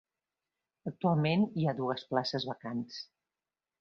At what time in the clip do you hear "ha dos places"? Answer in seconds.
1.67-2.49